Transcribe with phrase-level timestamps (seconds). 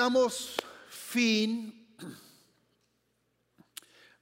[0.00, 0.56] damos
[0.88, 1.94] fin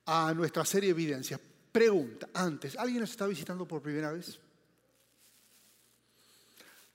[0.07, 1.41] a nuestra serie de evidencias.
[1.70, 4.41] Pregunta, antes, ¿alguien nos está visitando por primera vez?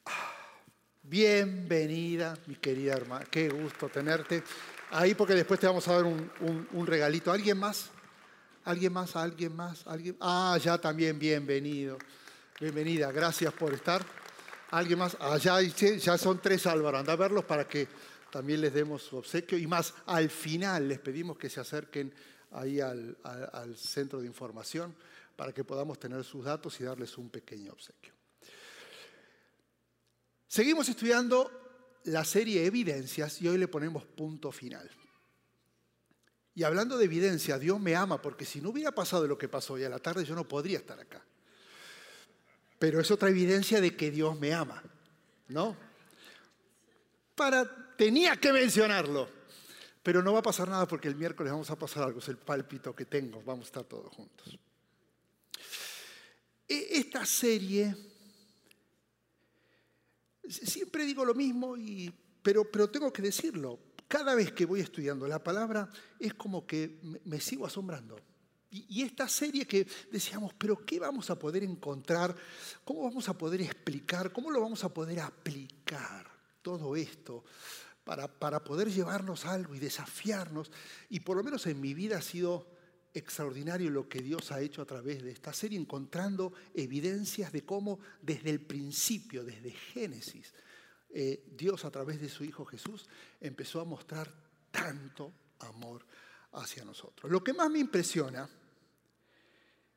[0.05, 0.33] Ah,
[1.01, 3.23] bienvenida, mi querida hermana.
[3.31, 4.43] Qué gusto tenerte
[4.91, 7.31] ahí porque después te vamos a dar un, regalito.
[7.31, 7.89] ¿Alguien más?
[8.65, 9.15] ¿Alguien más?
[9.15, 9.87] ¿Alguien más?
[9.87, 10.17] ¿Alguien?
[10.19, 11.97] Ah, ya también bienvenido.
[12.59, 14.05] Bienvenida, gracias por estar.
[14.71, 15.15] ¿Alguien más?
[15.21, 17.87] Allá ya son tres Álvaro, anda a verlos para que
[18.33, 19.59] también les demos su obsequio.
[19.59, 22.11] Y más, al final les pedimos que se acerquen
[22.49, 23.15] ahí al,
[23.77, 24.95] centro de información
[25.35, 28.11] para que podamos tener sus datos y darles un pequeño obsequio.
[30.47, 34.89] Seguimos estudiando la serie Evidencias y hoy le ponemos punto final.
[36.55, 39.73] Y hablando de evidencia, Dios me ama porque si no hubiera pasado lo que pasó
[39.73, 41.23] hoy a la tarde, yo no podría estar acá.
[42.79, 44.83] Pero es otra evidencia de que Dios me ama,
[45.49, 45.75] ¿no?
[47.35, 49.43] Para, tenía que mencionarlo.
[50.03, 52.37] Pero no va a pasar nada porque el miércoles vamos a pasar algo, es el
[52.37, 54.59] pálpito que tengo, vamos a estar todos juntos.
[56.67, 57.95] E, esta serie,
[60.45, 63.79] siempre digo lo mismo, y, pero, pero tengo que decirlo,
[64.09, 65.89] cada vez que voy estudiando la palabra
[66.19, 68.19] es como que me sigo asombrando.
[68.69, 72.35] Y, esta serie que decíamos, pero ¿qué vamos a poder encontrar?
[72.83, 74.33] ¿Cómo vamos a poder explicar?
[74.33, 76.32] ¿Cómo lo vamos a poder aplicar
[76.63, 77.43] todo esto
[78.03, 80.71] para, para poder llevarnos algo y desafiarnos?
[81.09, 82.73] Y por lo menos en mi vida ha sido
[83.13, 87.99] extraordinario lo que Dios ha hecho a través de esta serie, encontrando evidencias de cómo
[88.21, 90.53] desde el principio, desde Génesis,
[91.11, 93.07] eh, Dios a través de su Hijo Jesús
[93.39, 94.33] empezó a mostrar
[94.71, 96.03] tanto amor
[96.53, 97.31] hacia nosotros.
[97.31, 98.49] Lo que más me impresiona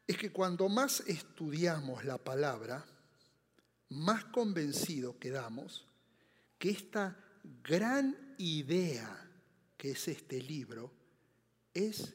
[0.06, 2.84] es que cuando más estudiamos la palabra,
[3.88, 5.86] más convencido quedamos
[6.58, 7.16] que esta
[7.62, 9.30] gran idea
[9.76, 10.92] que es este libro
[11.72, 12.14] es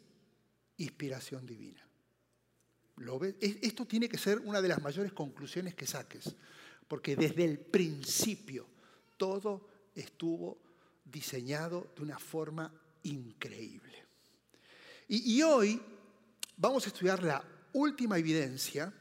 [0.77, 1.85] inspiración divina.
[3.39, 6.35] Esto tiene que ser una de las mayores conclusiones que saques,
[6.87, 8.67] porque desde el principio
[9.17, 10.59] todo estuvo
[11.03, 12.71] diseñado de una forma
[13.03, 14.05] increíble.
[15.07, 15.81] Y hoy
[16.57, 17.43] vamos a estudiar la
[17.73, 18.93] última evidencia,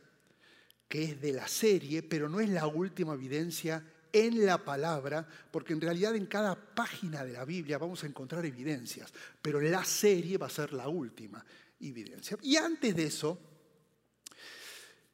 [0.88, 5.72] que es de la serie, pero no es la última evidencia en la palabra, porque
[5.72, 10.38] en realidad en cada página de la Biblia vamos a encontrar evidencias, pero la serie
[10.38, 11.44] va a ser la última
[11.80, 12.36] evidencia.
[12.42, 13.38] Y antes de eso,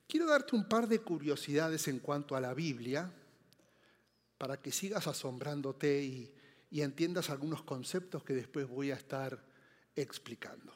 [0.07, 3.13] quiero darte un par de curiosidades en cuanto a la Biblia,
[4.39, 6.33] para que sigas asombrándote y,
[6.79, 9.43] entiendas algunos conceptos que después voy a estar
[9.95, 10.75] explicando.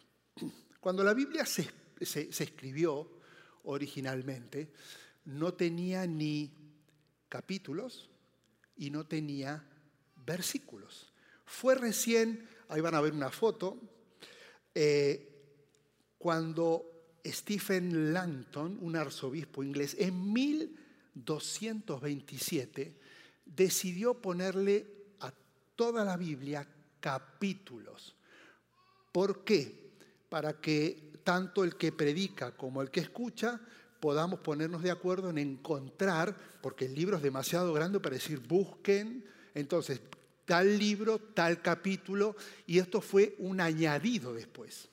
[0.81, 1.71] Cuando la Biblia se
[2.05, 3.09] se, escribió
[3.65, 4.73] originalmente,
[5.27, 6.53] no tenía ni
[7.31, 8.11] capítulos
[8.77, 9.65] y no tenía
[10.27, 11.11] versículos.
[11.47, 13.81] Fue recién, ahí van a ver una foto,
[14.75, 15.27] eh,
[16.19, 16.91] cuando
[17.25, 22.99] Stephen Langton, un arzobispo inglés, en 1227
[23.45, 24.87] decidió ponerle
[25.21, 25.33] a
[25.75, 26.67] toda la Biblia
[27.01, 28.17] capítulos.
[29.13, 29.93] ¿Por qué?
[30.29, 33.61] Para que tanto el que predica como el que escucha
[34.01, 39.25] podamos ponernos de acuerdo en encontrar, porque el libro es demasiado grande para decir busquen,
[39.55, 40.01] entonces
[40.45, 42.35] tal libro, tal capítulo,
[42.67, 44.89] y esto fue un añadido después.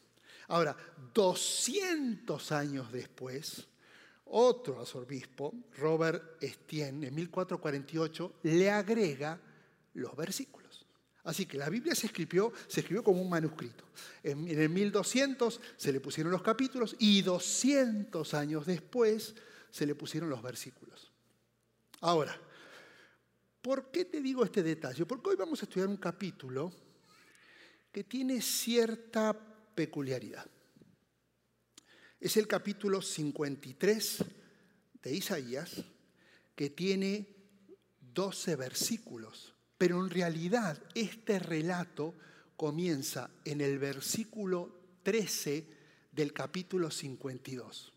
[0.49, 0.77] Ahora,
[1.13, 3.67] 200 años después,
[4.25, 9.39] otro arzobispo, Robert Estienne, en 1448, le agrega
[9.93, 10.66] los versículos.
[11.27, 13.83] Así que la Biblia se escribió, se escribió como un manuscrito.
[14.23, 19.35] En, el 1200 se le pusieron los capítulos y 200 años después
[19.69, 21.11] se le pusieron los versículos.
[21.99, 22.39] Ahora,
[23.61, 25.05] ¿por qué te digo este detalle?
[25.05, 26.71] Porque hoy vamos a estudiar un capítulo
[27.91, 29.37] que tiene cierta
[29.75, 30.49] peculiaridad.
[32.21, 34.23] Es el capítulo 53
[35.03, 35.83] de Isaías,
[36.55, 37.35] que tiene
[37.99, 42.15] 12 versículos pero en realidad este relato
[42.55, 44.71] comienza en el versículo
[45.03, 45.67] 13
[46.11, 47.93] del capítulo 52.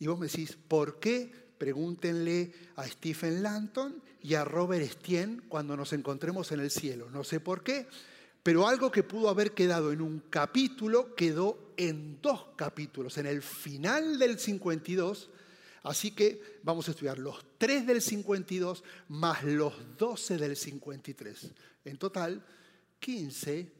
[0.00, 1.32] Y vos me decís, ¿por qué?
[1.56, 7.08] Pregúntenle a Stephen Lanton y a Robert Estienne cuando nos encontremos en el cielo.
[7.10, 7.86] No sé por qué,
[8.42, 13.16] pero algo que pudo haber quedado en un capítulo quedó en dos capítulos.
[13.18, 15.30] En el final del 52
[15.82, 21.50] Así que vamos a estudiar los 3 del 52 más los 12 del 53.
[21.84, 22.44] En total,
[23.00, 23.72] 15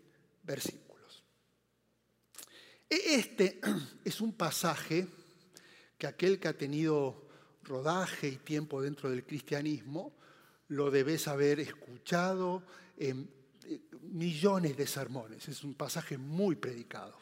[0.43, 1.23] versículos.
[2.91, 3.61] E-, este
[4.05, 5.07] es un pasaje
[5.97, 7.29] que aquel que ha tenido
[7.63, 10.13] rodaje y tiempo dentro del cristianismo
[10.69, 12.65] lo debes haber escuchado
[12.97, 13.31] en
[14.03, 17.17] millones de sermones, es un pasaje muy predicado.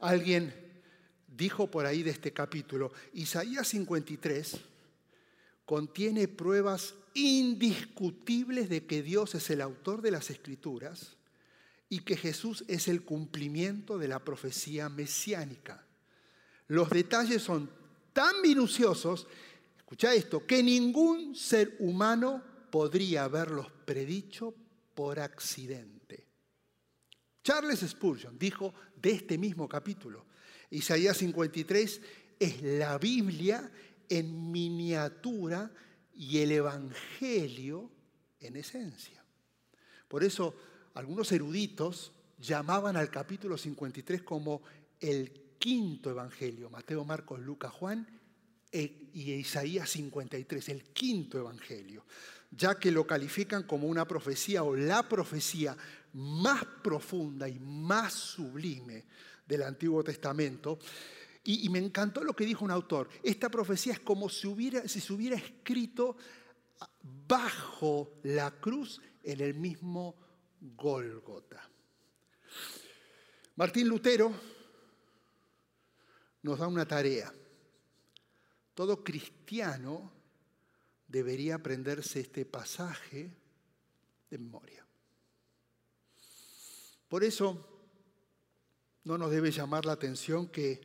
[0.00, 0.67] Alguien
[1.38, 4.58] dijo por ahí de este capítulo, Isaías 53
[5.64, 11.16] contiene pruebas indiscutibles de que Dios es el autor de las escrituras
[11.88, 15.86] y que Jesús es el cumplimiento de la profecía mesiánica.
[16.66, 17.70] Los detalles son
[18.12, 19.28] tan minuciosos,
[19.76, 24.54] escucha esto, que ningún ser humano podría haberlos predicho
[24.94, 26.26] por accidente.
[27.44, 30.27] Charles Spurgeon dijo de este mismo capítulo,
[30.70, 32.00] Isaías 53
[32.38, 33.70] es la Biblia
[34.08, 35.70] en miniatura
[36.14, 37.90] y el Evangelio
[38.40, 39.24] en esencia.
[40.06, 40.54] Por eso
[40.94, 44.62] algunos eruditos llamaban al capítulo 53 como
[45.00, 48.06] el quinto Evangelio, Mateo, Marcos, Lucas, Juan
[48.70, 52.04] e, y Isaías 53, el quinto Evangelio,
[52.50, 55.76] ya que lo califican como una profecía o la profecía
[56.12, 59.04] más profunda y más sublime
[59.48, 60.78] del Antiguo Testamento.
[61.44, 63.08] Y, me encantó lo que dijo un autor.
[63.22, 66.16] Esta profecía es como si, hubiera, si se hubiera escrito
[67.26, 70.14] bajo la cruz en el mismo
[70.60, 71.66] Gólgota.
[73.56, 74.32] Martín Lutero
[76.42, 77.32] nos da una tarea.
[78.74, 80.12] Todo cristiano
[81.06, 83.32] debería aprenderse este pasaje
[84.30, 84.86] de memoria.
[87.08, 87.77] Por eso
[89.04, 90.80] no nos debe llamar la atención que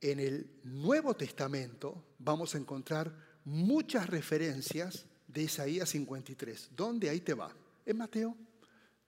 [0.00, 3.14] en el Nuevo Testamento vamos a encontrar
[3.44, 6.70] muchas referencias de Isaías 53.
[6.76, 7.54] ¿Dónde ahí te va?
[7.84, 8.36] ¿En Mateo?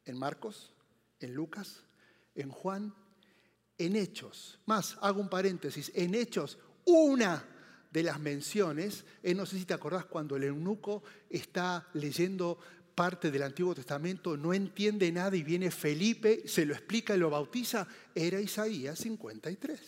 [0.05, 0.73] ¿En Marcos?
[1.21, 1.83] ¿En Lucas?
[2.35, 2.95] ¿En Juan?
[3.77, 4.59] En Hechos.
[4.67, 5.93] Más, hago un paréntesis.
[5.95, 7.45] En Hechos, una
[7.91, 12.59] de las menciones, eh, no sé si te acordás cuando el eunuco está leyendo
[12.99, 17.31] parte del Antiguo Testamento, no entiende nada y viene Felipe, se lo explica y lo
[17.31, 19.81] bautiza, era Isaías 53.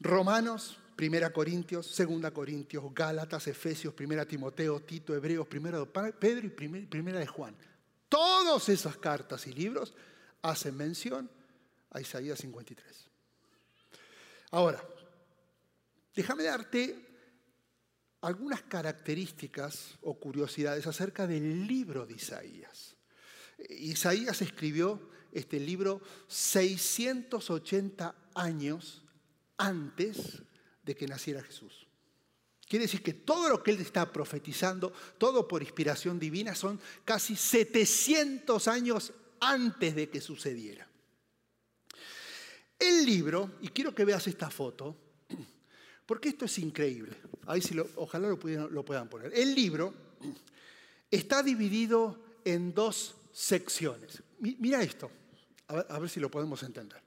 [0.00, 6.98] Romanos, 1 Corintios, 2 Corintios, Gálatas, Efesios, 1 Timoteo, Tito, Hebreos, 1 de Pedro y
[6.98, 7.54] 1 de Juan.
[8.08, 9.94] Todas esas cartas y libros
[10.42, 11.30] hacen mención
[11.92, 12.84] a Isaías 53.
[14.50, 14.82] Ahora,
[16.16, 17.15] déjame darte
[18.20, 22.96] algunas características o curiosidades acerca del libro de Isaías.
[23.68, 29.02] Isaías escribió este libro 680 años
[29.56, 30.42] antes
[30.82, 31.86] de que naciera Jesús.
[32.68, 37.36] Quiere decir que todo lo que él está profetizando, todo por inspiración divina, son casi
[37.36, 40.88] 700 años antes de que sucediera.
[42.78, 45.05] El libro, y quiero que veas esta foto,
[46.06, 47.16] porque esto es increíble.
[47.46, 48.38] Ahí si ojalá lo,
[48.68, 49.32] lo puedan poner.
[49.34, 49.92] El libro
[51.10, 54.22] está dividido en dos secciones.
[54.38, 55.10] Mira esto,
[55.68, 57.02] a ver, si lo podemos entender.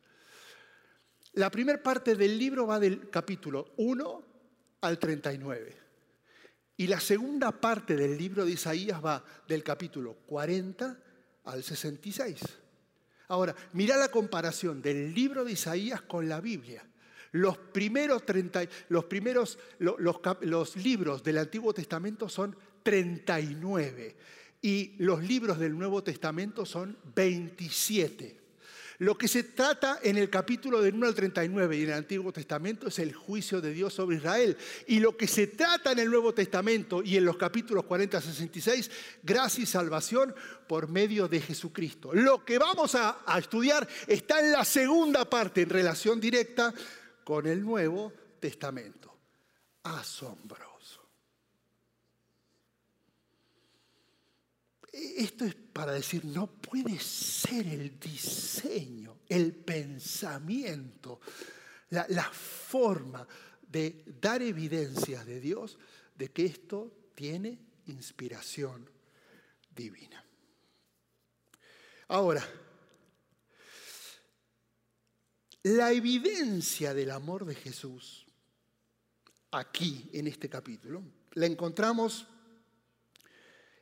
[1.34, 4.24] La primera parte del libro va del capítulo 1
[4.82, 5.78] al 39.
[6.78, 10.98] Y la segunda parte del libro de Isaías va del capítulo 40
[11.46, 12.40] al 66.
[13.28, 16.84] Ahora, mira la comparación del libro de Isaías con la Biblia.
[17.32, 24.16] Los primeros, 30, los, primeros los, libros del Antiguo Testamento son 39
[24.62, 28.40] y los libros del Nuevo Testamento son 27.
[29.00, 32.34] Lo que se trata en el capítulo del 1 al 39 y en el Antiguo
[32.34, 34.58] Testamento es el juicio de Dios sobre Israel.
[34.88, 38.22] Y lo que se trata en el Nuevo Testamento y en los capítulos 40 a
[38.22, 38.92] 66,
[39.24, 40.36] gracia y salvación
[40.68, 42.14] por medio de Jesucristo.
[42.14, 46.74] Lo que vamos a, a estudiar está en la segunda parte en relación directa
[47.30, 49.16] con el Nuevo Testamento.
[49.84, 51.08] Asombroso.
[54.92, 61.20] E-, esto es para decir, no puede ser el diseño, el pensamiento,
[61.92, 63.28] la, la forma
[63.62, 65.78] de dar evidencias de Dios
[66.16, 68.90] de que esto tiene inspiración
[69.70, 70.26] divina.
[72.08, 72.44] Ahora,
[75.64, 78.26] la evidencia del amor de Jesús,
[79.52, 82.28] aquí en este capítulo, la encontramos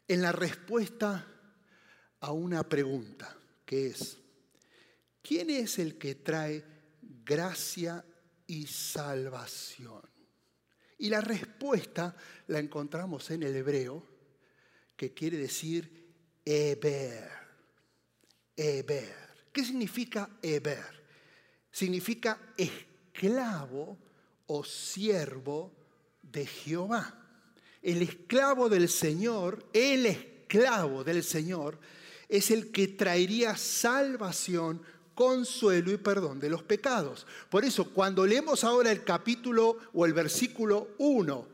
[0.07, 1.25] en la respuesta
[2.19, 4.17] a una pregunta, que es,
[5.21, 6.63] ¿quién es el que trae
[7.23, 8.03] gracia
[8.47, 10.01] y salvación?
[10.97, 12.15] Y la respuesta
[12.47, 14.03] la encontramos en el hebreo,
[14.95, 16.07] que quiere decir
[16.43, 17.29] Eber.
[18.55, 19.15] Eber.
[19.53, 20.96] ¿Qué significa Eber?
[21.77, 23.95] Significa esclavo
[24.47, 25.71] o siervo
[26.23, 27.13] de Jehová.
[27.83, 31.77] El esclavo del Señor, el esclavo del Señor,
[32.27, 34.81] es el que traería salvación,
[35.13, 37.27] consuelo y perdón de los pecados.
[37.47, 41.47] Por eso, cuando leemos ahora el capítulo o el versículo 1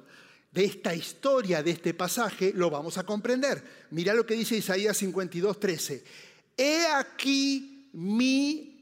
[0.54, 3.62] de esta historia, de este pasaje, lo vamos a comprender.
[3.92, 6.04] Mira lo que dice Isaías 52, 13.
[6.56, 8.73] He aquí mi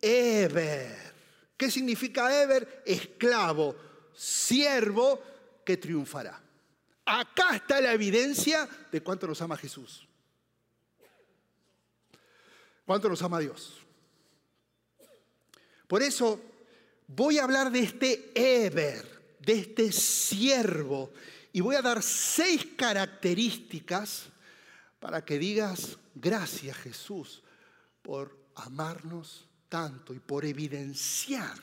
[0.00, 1.14] Eber.
[1.56, 2.82] ¿Qué significa Eber?
[2.86, 3.76] Esclavo,
[4.14, 5.22] siervo
[5.64, 6.40] que triunfará.
[7.04, 10.06] Acá está la evidencia de cuánto nos ama Jesús.
[12.84, 13.78] Cuánto nos ama Dios.
[15.86, 16.40] Por eso
[17.06, 21.10] voy a hablar de este Eber, de este siervo,
[21.52, 24.26] y voy a dar seis características
[25.00, 27.42] para que digas, gracias Jesús
[28.02, 31.56] por amarnos tanto y por evidenciar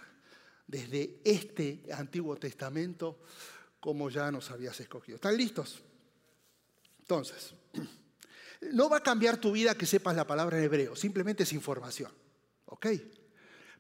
[0.68, 3.20] desde este Antiguo Testamento
[3.80, 5.16] como ya nos habías escogido.
[5.16, 5.84] ¿Están listos?
[7.00, 7.54] Entonces,
[8.74, 12.12] no va a cambiar tu vida que sepas la palabra en hebreo, simplemente es información.
[12.66, 12.88] ¿Ok?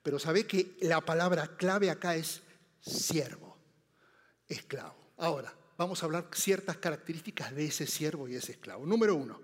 [0.03, 2.43] Pero sabe que la palabra clave acá es
[2.79, 3.57] siervo,
[4.47, 5.13] esclavo.
[5.17, 8.85] Ahora, vamos a hablar ciertas características de ese siervo y ese esclavo.
[8.85, 9.41] Número uno,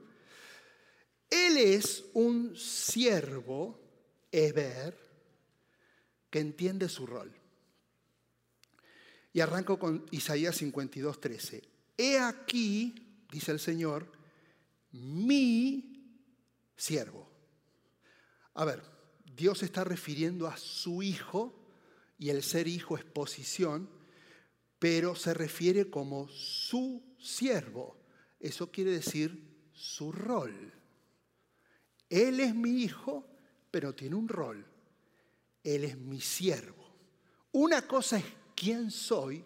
[1.28, 3.81] él es un siervo,
[4.32, 4.98] Eber,
[6.30, 7.32] que entiende su rol.
[9.34, 11.64] Y arranco con Isaías 52, 13.
[11.98, 14.12] He aquí, dice el Señor,
[14.92, 16.22] mi
[16.76, 17.30] siervo.
[18.56, 18.84] A ver,
[19.26, 21.58] Dios está refiriendo a su hijo,
[22.18, 23.90] y el ser hijo es posición,
[24.80, 27.98] pero se refiere como su siervo.
[28.40, 30.74] Eso quiere decir su rol.
[32.10, 33.26] Él es mi hijo,
[33.72, 34.64] pero tiene un rol.
[35.64, 36.92] Él es mi siervo.
[37.54, 38.26] Una cosa es
[38.56, 39.44] quién soy,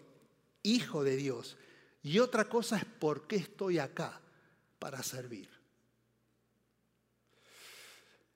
[0.62, 1.56] hijo de Dios,
[2.02, 4.20] y otra cosa es por qué estoy acá,
[4.78, 5.48] para servir.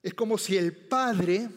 [0.02, 1.49] Es como si el Padre,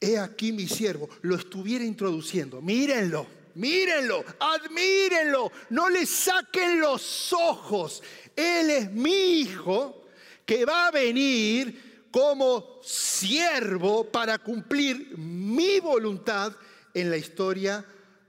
[0.00, 2.60] he aquí mi siervo, lo estuviera introduciendo.
[2.60, 8.02] Mírenlo, mírenlo, admírenlo, no le saquen los ojos.
[8.36, 10.06] Él es mi hijo
[10.44, 16.54] que va a venir como siervo para cumplir mi voluntad
[16.94, 17.84] en la historia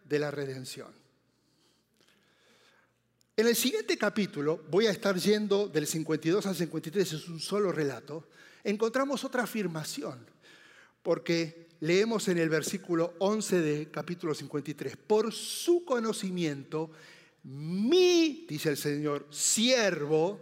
[0.05, 0.99] de la redención.
[3.37, 7.71] En el siguiente capítulo, voy a estar yendo del 52 al 53, es un solo
[7.71, 8.27] relato,
[8.65, 10.25] encontramos otra afirmación,
[11.01, 16.91] porque leemos en el versículo 11 de capítulo 53, por su conocimiento,
[17.43, 20.39] mi, dice el Señor, siervo,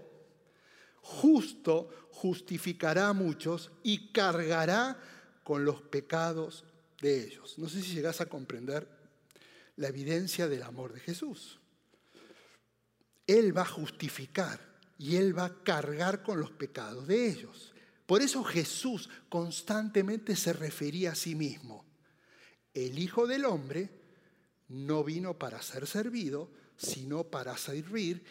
[1.02, 5.00] justo, justificará a muchos y cargará
[5.44, 6.66] con los pecados
[7.00, 7.60] de ellos.
[7.60, 8.88] No sé si llegas a comprender
[9.76, 11.60] la evidencia del amor de Jesús.
[13.28, 14.60] Él va a justificar
[14.98, 17.72] y Él va a cargar con los pecados de ellos.
[18.08, 21.86] Por eso Jesús constantemente se refería a sí mismo.
[22.74, 23.92] El Hijo del Hombre
[24.70, 28.24] no vino para ser servido, sino para servir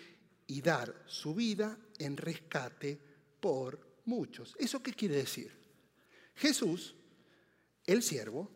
[0.49, 3.06] y dar su vida en rescate
[3.47, 4.57] por muchos.
[4.59, 5.53] ¿Eso qué quiere decir?
[6.35, 6.97] Jesús,
[7.87, 8.51] el siervo,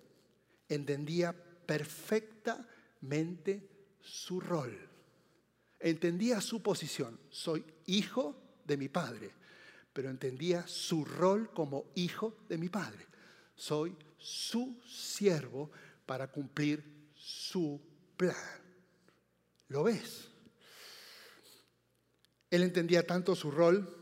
[0.69, 3.69] entendía perfectamente mente
[4.01, 4.77] su rol.
[5.79, 7.21] Entendía su posición.
[7.31, 9.31] Soy hijo de mi padre,
[9.93, 13.07] pero entendía su rol como hijo de mi padre.
[13.55, 15.71] Soy su siervo
[16.05, 16.83] para cumplir
[17.15, 17.81] su
[18.17, 18.35] plan.
[19.69, 20.29] ¿Lo ves?
[22.51, 24.00] Él entendía tanto su rol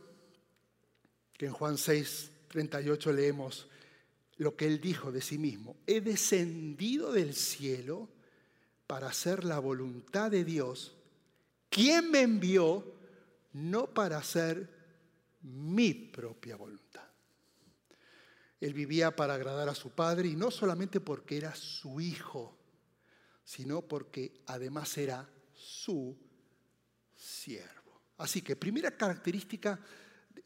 [1.38, 3.68] que en Juan 6, 38 leemos
[4.36, 5.76] lo que él dijo de sí mismo.
[5.86, 8.08] He descendido del cielo
[8.86, 10.96] para hacer la voluntad de Dios,
[11.70, 12.94] quien me envió,
[13.52, 14.68] no para hacer
[15.42, 17.04] mi propia voluntad.
[18.60, 22.58] Él vivía para agradar a su padre y no solamente porque era su hijo,
[23.44, 26.18] sino porque además era su
[27.14, 28.02] siervo.
[28.16, 29.78] Así que primera característica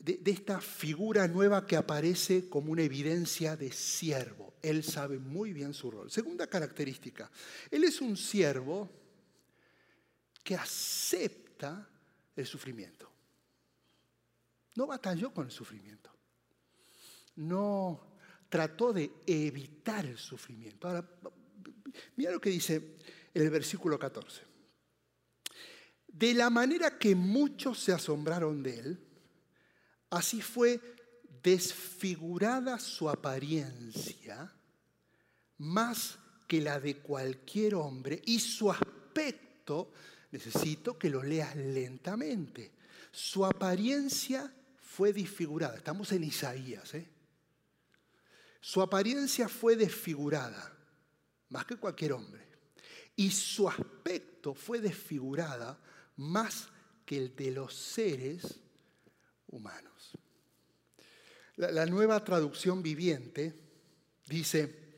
[0.02, 4.54] de, esta figura nueva que aparece como una evidencia de siervo.
[4.60, 6.10] Él sabe muy bien su rol.
[6.10, 7.30] Segunda característica,
[7.70, 8.90] él es un siervo
[10.42, 11.88] que acepta
[12.34, 13.10] el sufrimiento.
[14.74, 16.10] No batalló con el sufrimiento.
[17.36, 18.16] No
[18.48, 20.88] trató de evitar el sufrimiento.
[20.88, 21.08] Ahora,
[22.16, 22.96] mira lo que dice
[23.32, 24.42] el versículo 14.
[26.08, 29.11] De la manera que muchos se asombraron de él,
[30.12, 30.78] Así fue
[31.42, 34.52] desfigurada su apariencia
[35.56, 39.90] más que la de cualquier hombre y su aspecto,
[40.30, 42.72] necesito que lo leas lentamente,
[43.10, 44.52] Su apariencia
[44.82, 45.76] fue desfigurada.
[45.76, 46.94] Estamos en Isaías.
[46.94, 47.08] ¿eh?
[48.60, 50.76] Su apariencia fue desfigurada,
[51.48, 52.46] más que cualquier hombre.
[53.16, 55.78] Y su aspecto fue desfigurada
[56.16, 56.68] más
[57.04, 58.62] que el de los seres
[59.52, 60.12] humanos.
[61.56, 63.54] La, nueva traducción viviente
[64.26, 64.96] dice,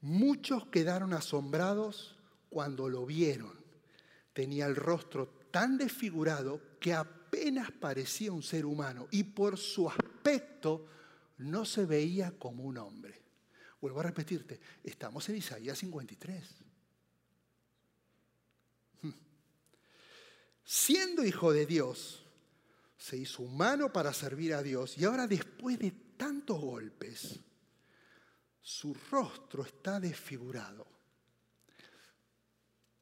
[0.00, 2.16] muchos quedaron asombrados
[2.48, 3.52] cuando lo vieron.
[4.32, 10.86] Tenía el rostro tan desfigurado que apenas parecía un ser humano y por su aspecto
[11.38, 13.20] no se veía como un hombre.
[13.80, 16.48] Vuelvo a repetirte, estamos en Isaías 53.
[19.02, 19.10] Hmm.
[20.64, 22.21] Siendo hijo de Dios,
[23.02, 27.40] se hizo humano para servir a Dios y ahora después de tantos golpes,
[28.60, 30.86] su rostro está desfigurado.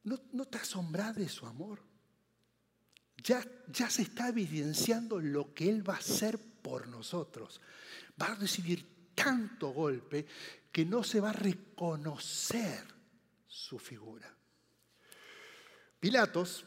[0.05, 1.83] ¿No, no te asombras de su amor?
[3.19, 7.61] Ya, ya se está evidenciando lo que Él va a hacer por nosotros.
[8.21, 10.27] Va a recibir tanto golpe
[10.73, 12.87] que no se va a reconocer
[13.47, 14.35] su figura.
[16.01, 16.65] Pilatos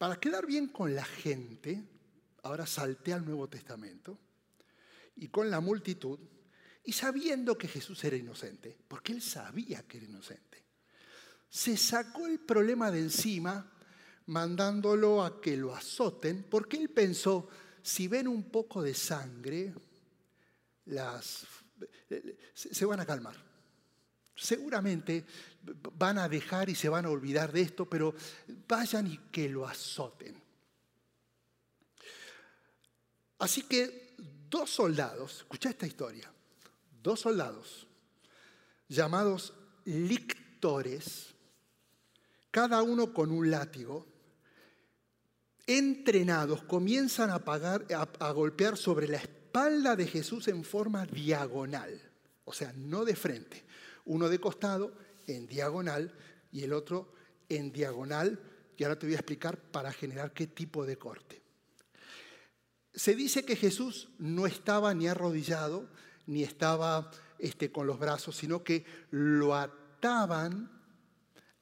[0.00, 1.84] para quedar bien con la gente,
[2.44, 4.18] ahora salté al Nuevo Testamento,
[5.16, 6.18] y con la multitud,
[6.84, 10.64] y sabiendo que Jesús era inocente, porque él sabía que era inocente,
[11.50, 13.70] se sacó el problema de encima
[14.24, 17.50] mandándolo a que lo azoten, porque él pensó,
[17.82, 19.74] si ven un poco de sangre,
[20.86, 21.44] las,
[22.54, 23.49] se van a calmar.
[24.40, 25.26] Seguramente
[25.98, 28.14] van a dejar y se van a olvidar de esto, pero
[28.66, 30.34] vayan y que lo azoten.
[33.38, 34.14] Así que
[34.48, 36.32] dos soldados, escucha esta historia,
[37.02, 37.86] dos soldados
[38.88, 39.52] llamados
[39.84, 41.34] lictores,
[42.50, 44.06] cada uno con un látigo,
[45.66, 52.00] entrenados, comienzan a, a golpear sobre la espalda de Jesús en forma diagonal,
[52.46, 53.69] o sea, no de frente
[54.04, 54.92] uno de costado,
[55.26, 56.14] en diagonal,
[56.52, 57.12] y el otro
[57.48, 58.40] en diagonal,
[58.76, 61.42] y ahora te voy a explicar para generar qué tipo de corte.
[62.94, 65.88] Se dice que Jesús no estaba ni arrodillado,
[66.26, 70.70] ni estaba este, con los brazos, sino que lo ataban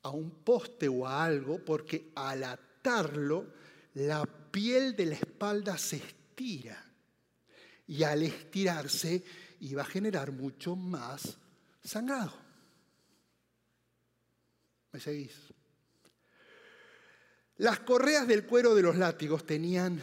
[0.02, 3.52] a un poste o a algo, porque al atarlo,
[3.94, 6.84] la piel de la espalda se estira.
[7.86, 9.24] Y al estirarse,
[9.60, 11.38] iba a generar mucho más
[11.82, 12.32] sangrado.
[14.92, 15.36] ¿Me seguís?
[17.56, 20.00] Las correas del cuero de los látigos tenían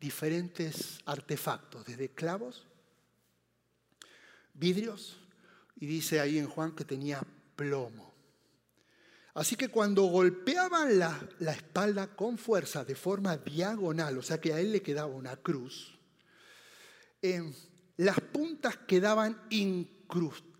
[0.00, 2.66] diferentes artefactos, desde clavos,
[4.54, 5.18] vidrios,
[5.76, 7.20] y dice ahí en Juan que tenía
[7.56, 8.14] plomo.
[9.34, 14.60] Así que cuando golpeaban la, espalda con fuerza de forma diagonal, o sea que a
[14.60, 15.98] él le quedaba una cruz,
[17.20, 17.52] eh,
[17.96, 20.53] las puntas quedaban incrustadas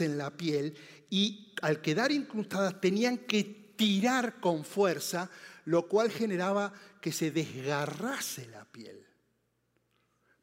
[0.00, 0.74] en la piel
[1.10, 3.44] y al quedar incrustadas tenían que
[3.76, 5.30] tirar con fuerza,
[5.66, 9.04] lo cual generaba que se desgarrase la piel,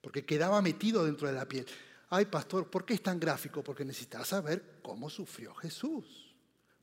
[0.02, 1.65] porque quedaba metido dentro de la piel.
[2.10, 3.63] Ay, pastor, ¿por qué es tan gráfico?
[3.63, 6.36] Porque necesitas saber cómo sufrió Jesús,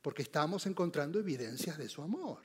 [0.02, 2.40] porque estamos encontrando evidencias de su amor.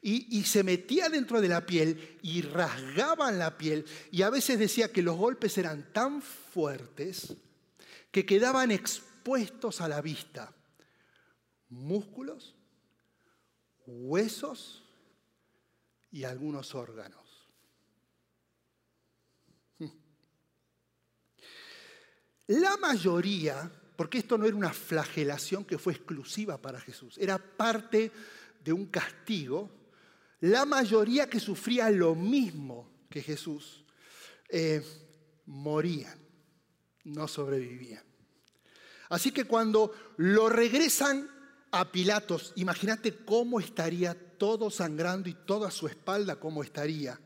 [0.00, 3.84] Y, y, se metía dentro de la piel y rasgaban la piel.
[4.10, 7.36] Y a veces decía que los golpes eran tan fuertes
[8.16, 10.50] que quedaban expuestos a la vista.
[11.68, 12.54] Músculos,
[13.86, 14.82] huesos
[16.10, 17.46] y algunos órganos.
[22.46, 28.10] La mayoría, porque esto no era una flagelación que fue exclusiva para Jesús, era parte
[28.64, 29.90] de un castigo,
[30.40, 33.84] la mayoría que sufría lo mismo que Jesús
[34.48, 34.82] eh,
[35.44, 36.18] morían,
[37.04, 38.05] no sobrevivían.
[39.08, 41.30] Así que cuando lo regresan
[41.70, 47.18] a Pilatos, imagínate cómo estaría todo sangrando y toda su espalda cómo estaría.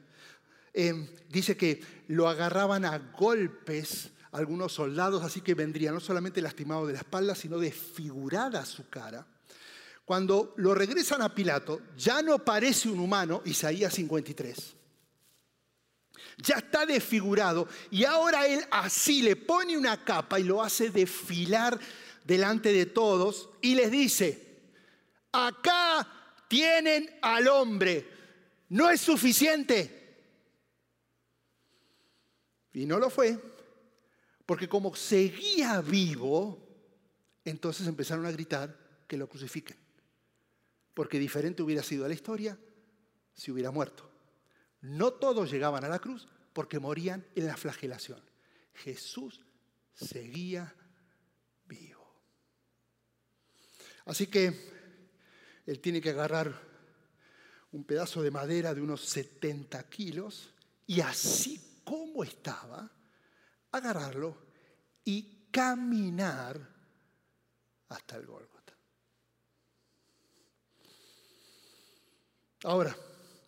[0.73, 6.87] Em, dice que lo agarraban a golpes algunos soldados, así que vendría no solamente lastimado
[6.87, 9.27] de la espalda, sino desfigurada su cara.
[10.05, 14.80] Cuando lo regresan a Pilato, ya no parece un humano, Isaías 53
[16.38, 21.79] ya está desfigurado y ahora él así le pone una capa y lo hace desfilar
[22.25, 24.61] delante de todos y les dice,
[25.33, 26.07] acá
[26.49, 28.07] tienen al hombre,
[28.69, 29.99] no es suficiente.
[32.73, 33.38] Y no lo fue,
[34.47, 36.66] porque como seguía vivo,
[37.45, 39.77] entonces empezaron a gritar que lo crucifiquen,
[40.95, 42.59] porque diferente hubiera sido la historia
[43.35, 44.10] si hubiera muerto.
[44.83, 48.21] No todos llegaban a la cruz porque morían en la flagelación.
[48.75, 49.40] Jesús
[49.95, 50.75] seguía
[51.66, 52.01] vivo.
[54.07, 54.71] Así que
[55.66, 56.71] él tiene que agarrar
[57.73, 60.53] un pedazo de madera de unos 70 kilos
[60.87, 62.90] y así como estaba,
[63.71, 64.37] agarrarlo
[65.05, 66.61] y caminar
[67.88, 68.75] hasta el Gólgota.
[72.64, 72.97] Ahora,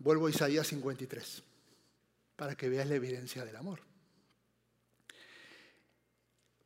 [0.02, 1.42] vuelvo a Isaías 53
[2.36, 3.80] para que veas la evidencia del amor.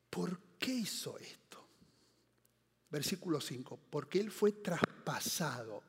[0.09, 1.69] ¿Por qué hizo esto?
[2.89, 5.83] Versículo 5, porque Él fue traspasado.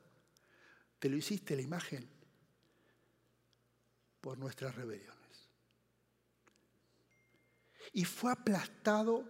[0.98, 2.06] ¿Te lo hiciste la imagen?
[4.20, 5.16] Por nuestras rebeliones.
[7.94, 9.24] Y fue aplastado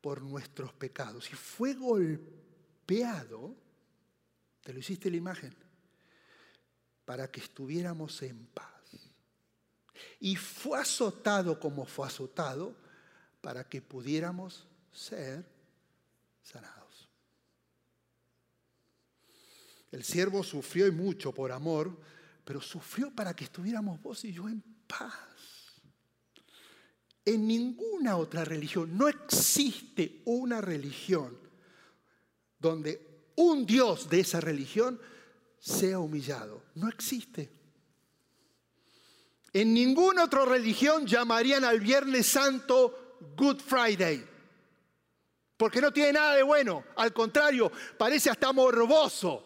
[0.00, 1.30] por nuestros pecados.
[1.30, 3.54] Y fue golpeado.
[4.62, 5.54] ¿Te lo hiciste la imagen?
[7.04, 8.72] Para que estuviéramos en paz
[10.20, 12.76] y fue azotado como fue azotado
[13.40, 15.44] para que pudiéramos ser
[16.42, 17.08] sanados.
[19.90, 21.98] El siervo sufrió y mucho por amor,
[22.44, 25.82] pero sufrió para que estuviéramos vos y yo en paz.
[27.24, 31.36] En ninguna otra religión, no existe una religión
[32.58, 35.00] donde un Dios de esa religión
[35.62, 36.64] sea humillado.
[36.74, 37.48] No existe.
[39.52, 44.26] En ninguna otra religión llamarían al Viernes Santo Good Friday.
[45.56, 46.84] Porque no tiene nada de bueno.
[46.96, 49.44] Al contrario, parece hasta morboso.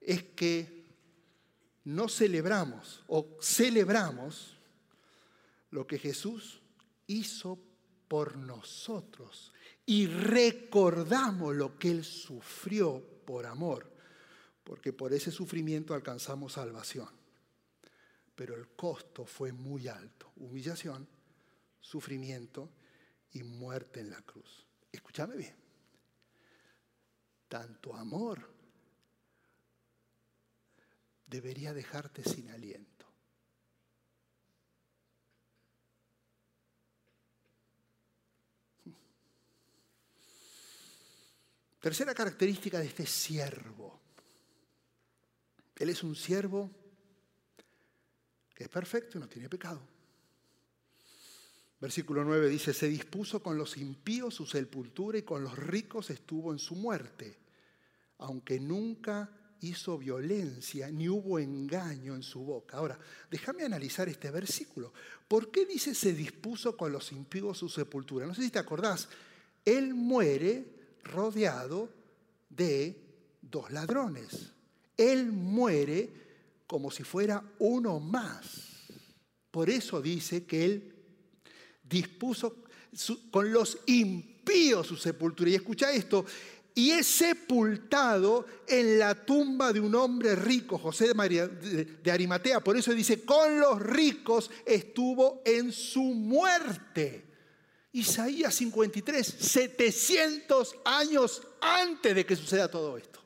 [0.00, 0.84] Es que
[1.84, 4.56] no celebramos o celebramos
[5.70, 6.60] lo que Jesús
[7.06, 7.60] hizo
[8.08, 9.52] por nosotros
[9.86, 13.92] y recordamos lo que Él sufrió por amor,
[14.64, 17.18] porque por ese sufrimiento alcanzamos salvación
[18.38, 20.30] pero el costo fue muy alto.
[20.36, 21.08] Humillación,
[21.80, 22.70] sufrimiento
[23.32, 24.64] y muerte en la cruz.
[24.92, 25.56] Escúchame bien.
[27.48, 28.48] Tanto amor
[31.26, 33.07] debería dejarte sin aliento.
[41.80, 44.00] Tercera característica de este siervo.
[45.76, 46.70] Él es un siervo
[48.54, 49.80] que es perfecto y no tiene pecado.
[51.80, 56.52] Versículo 9 dice, se dispuso con los impíos su sepultura y con los ricos estuvo
[56.52, 57.38] en su muerte,
[58.18, 62.78] aunque nunca hizo violencia ni hubo engaño en su boca.
[62.78, 62.98] Ahora,
[63.30, 64.92] déjame analizar este versículo.
[65.28, 68.26] ¿Por qué dice se dispuso con los impíos su sepultura?
[68.26, 69.08] No sé si te acordás,
[69.64, 71.88] él muere rodeado
[72.48, 72.96] de
[73.40, 74.52] dos ladrones.
[74.96, 76.10] Él muere
[76.66, 78.66] como si fuera uno más.
[79.50, 80.94] Por eso dice que él
[81.82, 82.64] dispuso
[83.30, 85.50] con los impíos su sepultura.
[85.50, 86.24] Y escucha esto,
[86.74, 92.60] y es sepultado en la tumba de un hombre rico, José de, María, de, Arimatea.
[92.60, 97.27] Por eso dice, con los ricos estuvo en su muerte.
[97.98, 103.20] Isaías 53, 700 años antes de que suceda todo esto.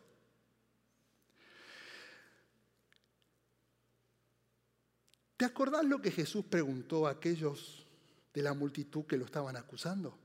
[5.36, 7.86] ¿Te acordás lo que Jesús preguntó a aquellos
[8.32, 10.18] de la multitud que lo estaban acusando?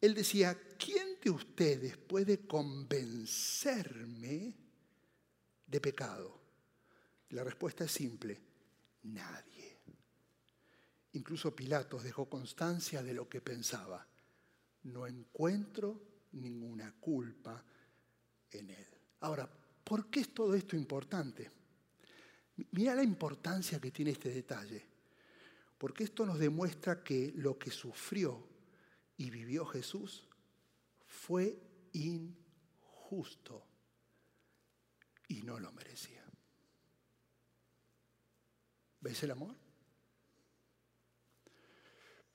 [0.00, 4.54] Él decía, ¿quién de ustedes puede convencerme
[5.66, 6.40] de pecado?
[7.30, 8.40] La respuesta es simple,
[9.02, 9.67] nadie.
[11.18, 14.06] Incluso Pilatos dejó constancia de lo que pensaba.
[14.84, 16.00] No encuentro
[16.30, 17.60] ninguna culpa
[18.52, 18.86] en él.
[19.18, 19.50] Ahora,
[19.82, 21.50] ¿por qué es todo esto importante?
[22.70, 24.86] Mira la importancia que tiene este detalle,
[25.76, 28.46] porque esto nos demuestra que lo que sufrió
[29.16, 30.28] y vivió Jesús
[31.04, 31.60] fue
[31.94, 33.66] injusto
[35.26, 36.24] y no lo merecía.
[39.00, 39.67] ¿Ves el amor?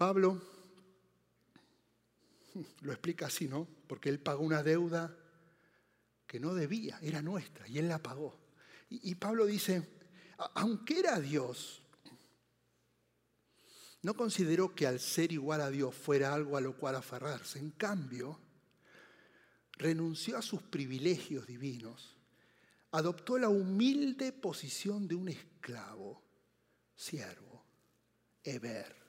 [0.04, 0.38] Pablo
[2.82, 3.66] lo explica así, ¿no?
[3.88, 5.16] Porque él pagó una deuda
[6.28, 8.38] que no debía, era nuestra, y él la pagó.
[8.90, 9.88] Y, Pablo dice,
[10.56, 11.84] aunque era Dios,
[14.02, 17.60] no consideró que al ser igual a Dios fuera algo a lo cual aferrarse.
[17.60, 18.42] En cambio,
[19.78, 22.18] renunció a sus privilegios divinos,
[22.92, 26.22] adoptó la humilde posición de un esclavo,
[26.94, 27.64] siervo,
[28.44, 29.03] Eber,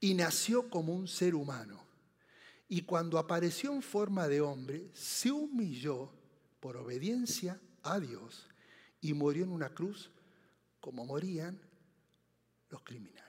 [0.00, 1.84] y nació como un ser humano.
[2.68, 6.12] Y cuando apareció en forma de hombre, se humilló
[6.60, 8.46] por obediencia a Dios
[9.00, 10.10] y murió en una cruz
[10.80, 11.60] como morían
[12.68, 13.26] los criminales.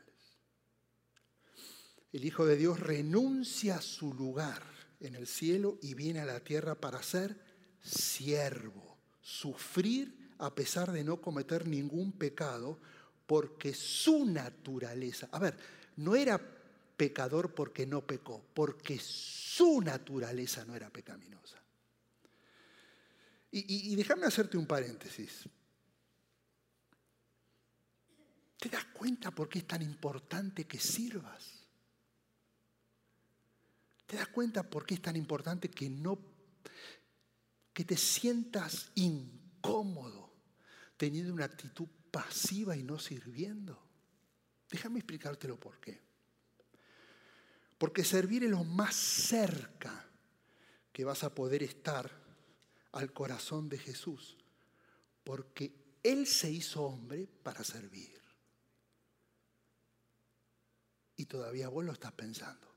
[2.12, 4.64] El Hijo de Dios renuncia a su lugar
[5.00, 7.40] en el cielo y viene a la tierra para ser
[7.82, 12.80] siervo, sufrir a pesar de no cometer ningún pecado,
[13.26, 15.58] porque su naturaleza, a ver,
[15.98, 16.57] no era
[16.98, 21.62] pecador porque no pecó, porque su naturaleza no era pecaminosa.
[23.50, 25.48] Y, déjame hacerte un paréntesis.
[28.60, 31.66] ¿Te das cuenta por qué es tan importante que sirvas?
[34.06, 36.20] ¿Te das cuenta por qué es tan importante que no
[37.74, 40.34] que te sientas incómodo
[40.98, 43.82] teniendo una actitud pasiva y no sirviendo?
[44.70, 46.07] Déjame explicártelo por qué.
[47.78, 50.10] Porque servir es lo más cerca
[50.92, 52.12] que vas a poder estar
[52.94, 54.38] al corazón de Jesús.
[55.24, 58.20] Porque Él se hizo hombre para servir.
[61.18, 62.68] Y todavía vos lo estás pensando.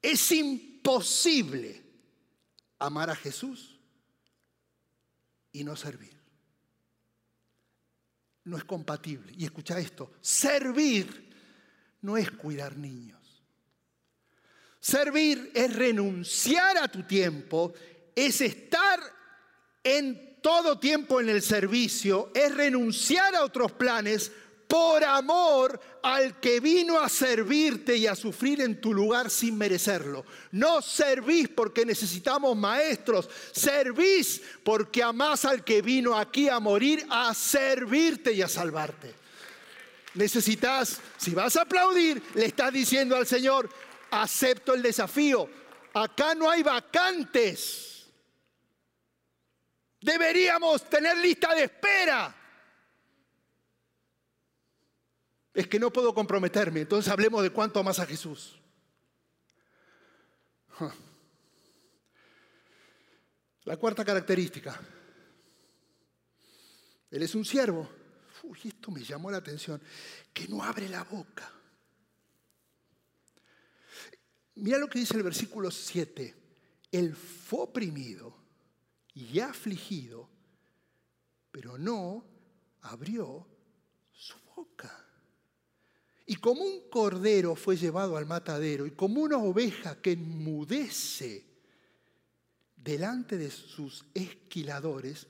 [0.00, 1.84] Es imposible
[2.78, 3.78] amar a Jesús
[5.52, 6.17] y no servir
[8.48, 9.32] no es compatible.
[9.36, 11.28] Y escucha esto, servir
[12.02, 13.18] no es cuidar niños.
[14.80, 17.74] Servir es renunciar a tu tiempo,
[18.14, 19.00] es estar
[19.82, 24.32] en todo tiempo en el servicio, es renunciar a otros planes
[24.68, 30.26] por amor al que vino a servirte y a sufrir en tu lugar sin merecerlo.
[30.52, 37.32] No servís porque necesitamos maestros, servís porque amás al que vino aquí a morir, a
[37.32, 39.14] servirte y a salvarte.
[40.14, 43.70] Necesitas, si vas a aplaudir, le estás diciendo al Señor,
[44.10, 45.48] acepto el desafío.
[45.94, 48.06] Acá no hay vacantes.
[49.98, 52.34] Deberíamos tener lista de espera.
[55.58, 56.82] Es que no puedo comprometerme.
[56.82, 58.60] Entonces hablemos de cuánto amas a Jesús.
[63.64, 64.80] La cuarta característica.
[67.10, 67.90] Él es un siervo.
[68.44, 69.82] Uy, esto me llamó la atención.
[70.32, 71.52] Que no abre la boca.
[74.54, 76.36] Mira lo que dice el versículo 7.
[76.92, 78.32] Él fue oprimido
[79.12, 80.30] y afligido,
[81.50, 82.24] pero no
[82.82, 83.44] abrió
[84.12, 85.06] su boca.
[86.30, 91.42] Y como un cordero fue llevado al matadero y como una oveja que enmudece
[92.76, 95.26] delante de sus esquiladores,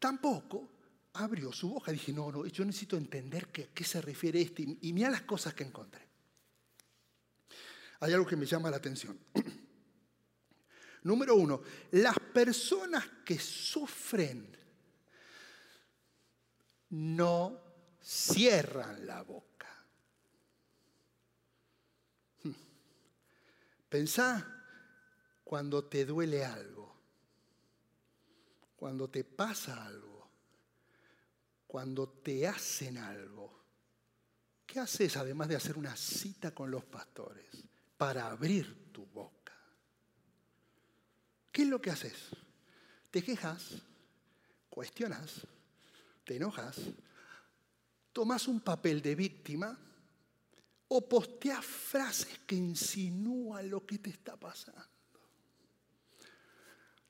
[0.00, 0.68] tampoco
[1.12, 1.92] abrió su boca.
[1.92, 4.66] Dije, no, no, yo necesito entender qué, qué se refiere este.
[4.80, 6.04] Y mira las cosas que encontré.
[8.00, 9.16] Hay algo que me llama la atención.
[11.04, 11.62] Número uno,
[11.92, 14.56] las personas que sufren
[16.90, 17.60] no
[18.00, 19.55] cierran la boca.
[23.88, 24.56] Pensá
[25.44, 26.94] cuando te duele algo,
[28.76, 30.28] cuando te pasa algo,
[31.66, 33.64] cuando te hacen algo.
[34.66, 37.46] ¿Qué haces además de hacer una cita con los pastores
[37.96, 39.54] para abrir tu boca?
[41.52, 42.30] ¿Qué es lo que haces?
[43.10, 43.82] Te quejas,
[44.68, 45.46] cuestionas,
[46.24, 46.76] te enojas,
[48.12, 49.78] tomas un papel de víctima
[50.88, 54.82] o posteas frases que insinúan lo que te está pasando.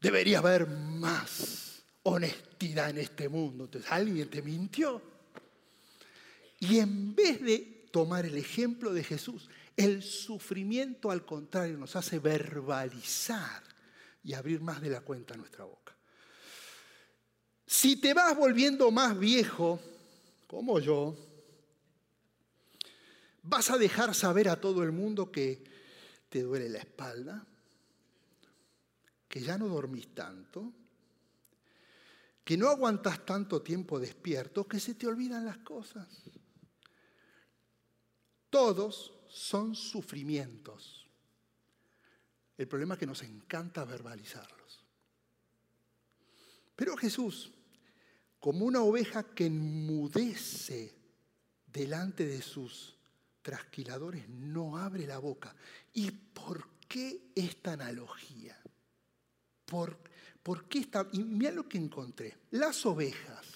[0.00, 3.64] Debería haber más honestidad en este mundo.
[3.64, 5.02] Entonces, alguien te mintió.
[6.60, 12.18] Y en vez de tomar el ejemplo de Jesús, el sufrimiento al contrario nos hace
[12.18, 13.62] verbalizar
[14.24, 15.94] y abrir más de la cuenta nuestra boca.
[17.66, 19.80] Si te vas volviendo más viejo,
[20.46, 21.16] como yo,
[23.48, 25.62] ¿Vas a dejar saber a todo el mundo que
[26.28, 27.46] te duele la espalda?
[29.28, 30.72] ¿Que ya no dormís tanto?
[32.42, 34.66] ¿Que no aguantas tanto tiempo despierto?
[34.66, 36.08] ¿Que se te olvidan las cosas?
[38.50, 41.06] Todos son sufrimientos.
[42.58, 44.84] El problema es que nos encanta verbalizarlos.
[46.74, 47.52] Pero Jesús,
[48.40, 50.96] como una oveja que enmudece
[51.68, 52.95] delante de sus
[53.46, 55.54] trasquiladores no abre la boca.
[55.94, 58.60] ¿Y por qué esta analogía?
[59.64, 60.00] ¿Por,
[60.42, 61.06] por qué esta?
[61.12, 62.38] Y mira lo que encontré.
[62.50, 63.46] Las ovejas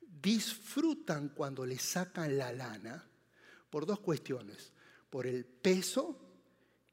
[0.00, 3.06] disfrutan cuando le sacan la lana
[3.68, 4.72] por dos cuestiones.
[5.10, 6.18] Por el peso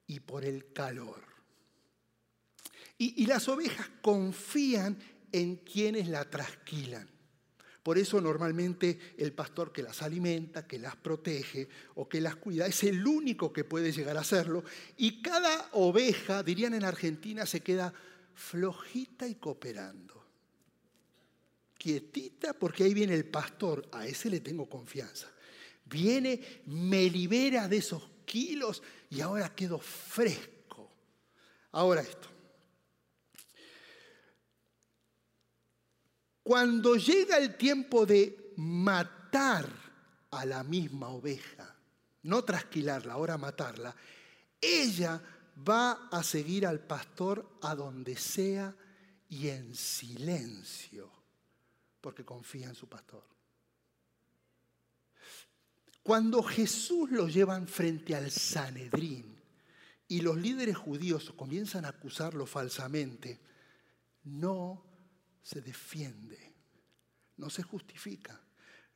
[0.07, 1.23] y por el calor.
[2.97, 4.99] Y, y las ovejas confían
[5.31, 7.09] en quienes la trasquilan.
[7.83, 12.67] Por eso normalmente el pastor que las alimenta, que las protege o que las cuida,
[12.67, 14.63] es el único que puede llegar a hacerlo.
[14.97, 17.93] Y cada oveja, dirían en Argentina, se queda
[18.35, 20.23] flojita y cooperando.
[21.77, 25.31] Quietita porque ahí viene el pastor, a ese le tengo confianza.
[25.85, 30.91] Viene, me libera de esos kilos y ahora quedo fresco.
[31.71, 32.30] Ahora esto.
[36.51, 39.69] Cuando llega el tiempo de matar
[40.31, 41.77] a la misma oveja,
[42.23, 43.95] no trasquilarla, ahora matarla,
[44.59, 45.21] ella
[45.65, 48.75] va a seguir al pastor a donde sea
[49.29, 51.09] y en silencio,
[52.01, 53.23] porque confía en su pastor.
[56.03, 59.39] Cuando Jesús lo llevan frente al Sanedrín
[60.05, 63.39] y los líderes judíos comienzan a acusarlo falsamente,
[64.25, 64.90] no
[65.41, 66.53] se defiende,
[67.37, 68.39] no se justifica,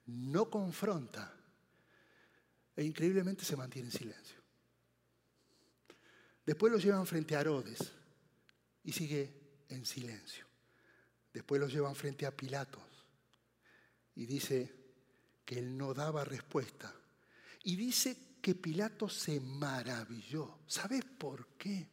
[0.07, 1.33] no confronta
[2.75, 4.41] e increíblemente se mantiene en silencio.
[6.45, 7.91] Después lo llevan frente a Herodes
[8.83, 10.45] y sigue en silencio.
[11.33, 12.83] Después lo llevan frente a Pilatos
[14.13, 14.73] y dice
[15.43, 16.93] que él no daba respuesta.
[17.63, 20.59] Y dice que Pilatos se maravilló.
[20.67, 21.89] ¿Sabes por qué?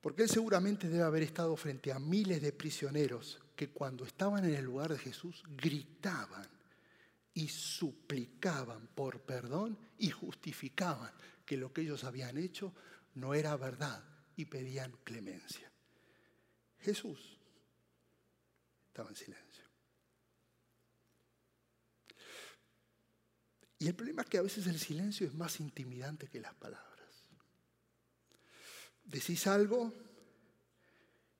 [0.00, 4.54] Porque él seguramente debe haber estado frente a miles de prisioneros que cuando estaban en
[4.54, 6.46] el lugar de Jesús gritaban
[7.34, 11.12] y suplicaban por perdón y justificaban
[11.44, 12.72] que lo que ellos habían hecho
[13.14, 14.04] no era verdad
[14.36, 15.70] y pedían clemencia.
[16.80, 17.38] Jesús
[18.86, 19.64] estaba en silencio.
[23.80, 26.87] Y el problema es que a veces el silencio es más intimidante que las palabras
[29.08, 29.92] decís algo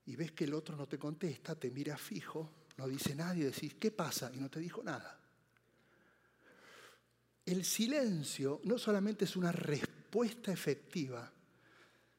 [0.07, 3.75] y ves que el otro no te contesta, te mira fijo, no dice nadie, decís,
[3.75, 4.31] ¿qué pasa?
[4.35, 5.21] Y no te dijo nada.
[7.45, 11.31] El silencio no solamente es una respuesta efectiva,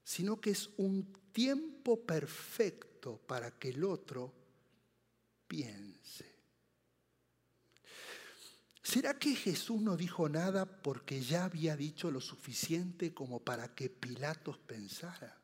[0.04, 4.34] sino que es un tiempo perfecto para que el otro
[5.48, 6.26] piense.
[8.82, 13.90] ¿Será que Jesús no dijo nada porque ya había dicho lo suficiente como para que
[13.90, 15.39] Pilatos pensara?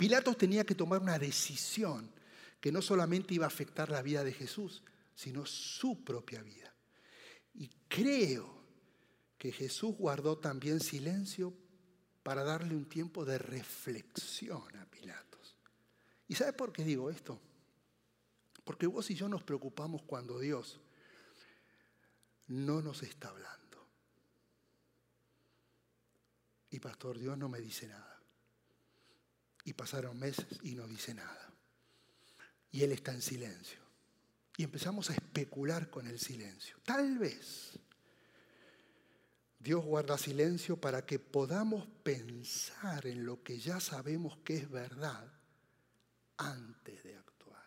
[0.00, 2.10] Pilatos tenía que tomar una decisión
[2.58, 4.82] que no solamente iba a afectar la vida de Jesús,
[5.14, 6.74] sino su propia vida.
[7.52, 8.64] Y creo
[9.36, 11.52] que Jesús guardó también silencio
[12.22, 15.58] para darle un tiempo de reflexión a Pilatos.
[16.28, 17.38] ¿Y sabe por qué digo esto?
[18.64, 20.80] Porque vos y yo nos preocupamos cuando Dios
[22.46, 23.86] no nos está hablando.
[26.70, 28.19] Y pastor, Dios no me dice nada.
[29.64, 31.52] Y pasaron meses y no dice nada.
[32.72, 33.80] Y él está en silencio.
[34.56, 36.76] Y empezamos a especular con el silencio.
[36.84, 37.78] Tal vez
[39.58, 45.30] Dios guarda silencio para que podamos pensar en lo que ya sabemos que es verdad
[46.38, 47.66] antes de actuar.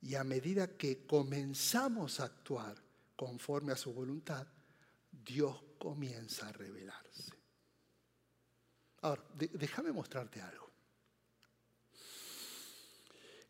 [0.00, 2.80] Y a medida que comenzamos a actuar
[3.16, 4.46] conforme a su voluntad,
[5.10, 7.35] Dios comienza a revelarse.
[9.02, 10.70] Ahora, déjame mostrarte algo.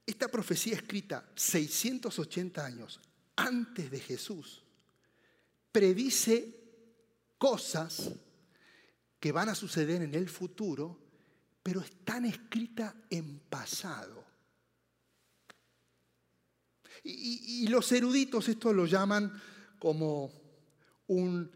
[0.05, 3.01] Esta profecía escrita 680 años
[3.37, 4.63] antes de Jesús
[5.73, 6.55] predice
[7.37, 8.11] cosas
[9.21, 10.99] que van a suceder en el futuro,
[11.63, 14.25] pero están escritas en pasado.
[17.03, 19.31] Y, y, los eruditos esto lo llaman
[19.79, 20.33] como
[21.09, 21.51] un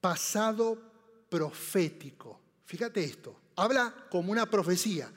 [0.00, 2.43] pasado profético.
[2.64, 5.10] Fíjate esto, habla como una profecía.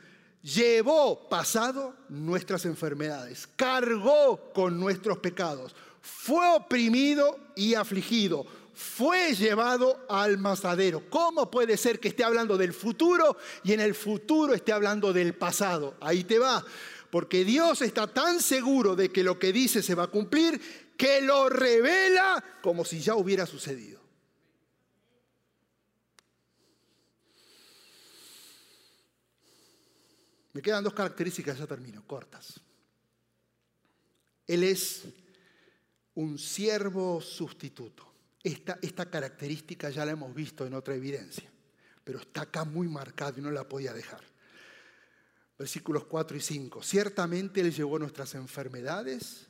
[0.43, 10.37] Llevó pasado nuestras enfermedades, cargó con nuestros pecados, fue oprimido y afligido, fue llevado al
[10.37, 11.09] masadero.
[11.09, 15.33] ¿Cómo puede ser que esté hablando del futuro y en el futuro esté hablando del
[15.33, 15.95] pasado?
[15.99, 16.63] Ahí te va.
[17.09, 20.61] Porque Dios está tan seguro de que lo que dice se va a cumplir
[20.95, 23.96] que lo revela como si ya hubiera sucedido.
[30.57, 32.59] Me quedan dos características, ya termino, cortas.
[34.47, 35.03] Él es
[36.15, 38.11] un siervo sustituto.
[38.41, 41.47] Esta, esta característica ya la hemos visto en otra evidencia,
[42.03, 44.23] pero está acá muy marcado y no la podía dejar.
[45.59, 46.81] Versículos 4 y 5.
[46.81, 49.45] Ciertamente Él llevó nuestras enfermedades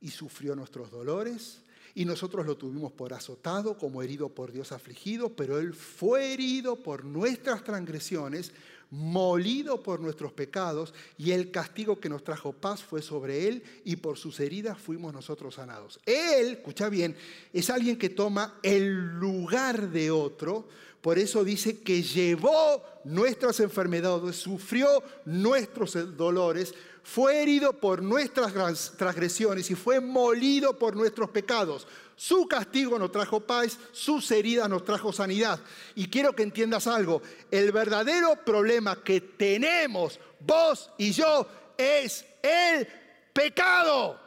[0.00, 1.62] y sufrió nuestros dolores,
[1.96, 6.80] Y nosotros lo tuvimos por azotado, como herido por Dios afligido, pero Él fue herido
[6.80, 8.52] por nuestras transgresiones,
[8.94, 13.96] molido por nuestros pecados, y el castigo que nos trajo paz fue sobre Él, y
[13.96, 15.98] por sus heridas fuimos nosotros sanados.
[16.06, 17.16] Él, escucha bien,
[17.52, 20.68] es alguien que toma el lugar de otro,
[21.00, 26.72] por eso dice que llevó nuestras enfermedades, sufrió nuestros dolores,
[27.02, 28.54] fue herido por nuestras
[28.96, 31.86] transgresiones y fue molido por nuestros pecados.
[32.16, 35.58] Su castigo nos trajo paz, sus heridas nos trajo sanidad.
[35.94, 41.46] Y quiero que entiendas algo, el verdadero problema que tenemos vos y yo
[41.76, 42.86] es el
[43.32, 44.20] pecado.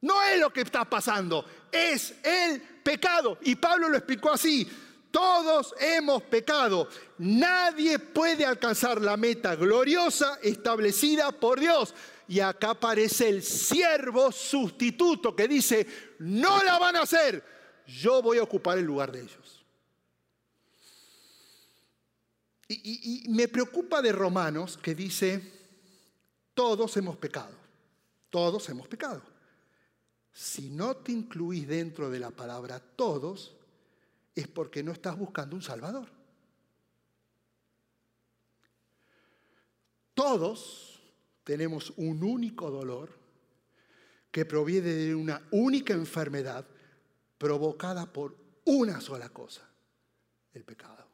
[0.00, 3.38] No es lo que está pasando, es el pecado.
[3.42, 4.68] Y Pablo lo explicó así.
[5.10, 6.88] Todos hemos pecado.
[7.18, 11.94] Nadie puede alcanzar la meta gloriosa establecida por Dios.
[12.28, 15.86] Y acá aparece el siervo sustituto que dice,
[16.18, 17.44] no la van a hacer,
[17.86, 19.64] yo voy a ocupar el lugar de ellos.
[22.68, 25.40] Y, me preocupa de Romanos que dice,
[26.52, 27.54] todos hemos pecado,
[28.28, 29.22] todos hemos pecado.
[30.32, 33.56] Si no te incluís dentro de la palabra todos,
[34.34, 36.08] es porque no estás buscando un Salvador.
[40.12, 41.00] Todos
[41.44, 43.17] tenemos un único dolor
[44.30, 46.66] que proviene de una única enfermedad
[47.38, 49.68] provocada por una sola cosa,
[50.52, 51.06] el pecado.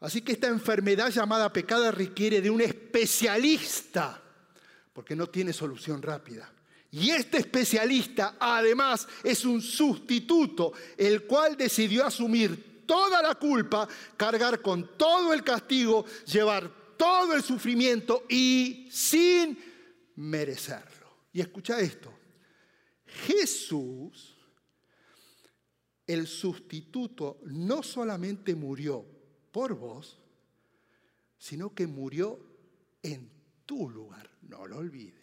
[0.00, 4.22] Así que esta enfermedad llamada pecado requiere de un especialista,
[4.92, 6.52] porque no tiene solución rápida.
[6.90, 13.86] Y este especialista además es un sustituto, el cual decidió asumir toda la culpa,
[14.16, 19.58] cargar con todo el castigo, llevar todo el sufrimiento y sin
[20.16, 20.97] merecerlo.
[21.32, 22.12] Y escucha esto,
[23.06, 24.36] Jesús,
[26.06, 29.04] el sustituto, no solamente murió
[29.52, 30.18] por vos,
[31.38, 32.38] sino que murió
[33.02, 33.30] en
[33.66, 35.14] tu lugar, no lo olvides.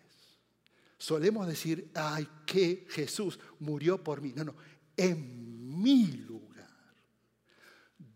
[0.97, 4.31] Solemos decir, ay, que Jesús murió por mí.
[4.35, 4.55] No, no,
[4.95, 6.69] en mi lugar.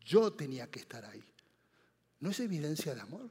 [0.05, 1.23] Yo tenía que estar ahí.
[2.19, 3.29] ¿No es evidencia de amor?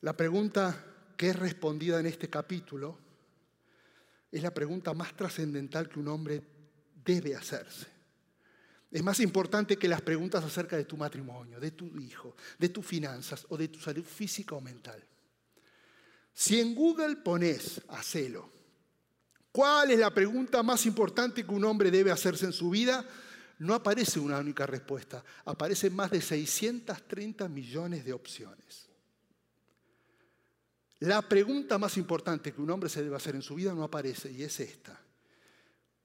[0.00, 0.87] La pregunta
[1.18, 2.96] que es respondida en este capítulo
[4.30, 6.40] es la pregunta más trascendental que un hombre
[7.04, 7.88] debe hacerse.
[8.88, 12.86] Es más importante que las preguntas acerca de tu matrimonio, de tu hijo, de tus
[12.86, 15.02] finanzas o de tu salud física o mental.
[16.32, 18.48] Si en Google pones, hacelo,
[19.50, 23.04] ¿cuál es la pregunta más importante que un hombre debe hacerse en su vida?
[23.58, 28.87] No aparece una única respuesta, aparecen más de 630 millones de opciones.
[31.00, 34.32] La pregunta más importante que un hombre se debe hacer en su vida no aparece
[34.32, 35.00] y es esta.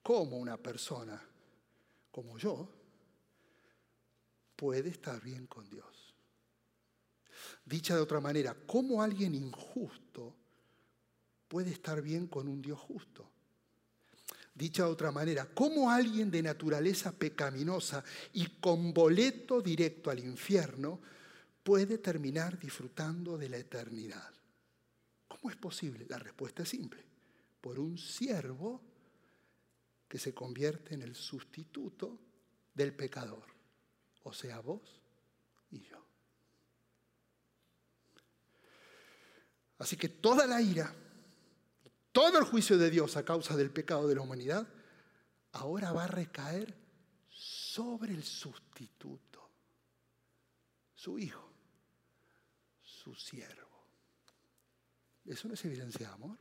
[0.04, 1.20] ¿Cómo una persona
[2.12, 2.70] como yo
[4.56, 6.14] puede estar bien con Dios?
[7.66, 10.36] Dicha de otra manera, ¿cómo alguien injusto
[11.48, 13.30] puede estar bien con un Dios justo?
[14.54, 21.02] Dicha de otra manera, ¿cómo alguien de naturaleza pecaminosa y con boleto directo al infierno
[21.64, 24.33] puede terminar disfrutando de la eternidad?
[25.44, 26.06] ¿Cómo es posible?
[26.08, 27.04] La respuesta es simple.
[27.60, 28.82] Por un siervo
[30.08, 32.18] que se convierte en el sustituto
[32.74, 33.44] del pecador,
[34.24, 35.02] o sea, vos
[35.70, 36.02] y yo.
[39.80, 40.96] Así que toda la ira,
[42.14, 44.66] todo el juicio de Dios a causa del pecado de la humanidad,
[45.52, 46.74] ahora va a recaer
[47.28, 49.50] sobre el sustituto,
[50.96, 51.52] su hijo,
[52.82, 53.73] su siervo.
[55.26, 56.38] ¿Eso no es evidencia de amor?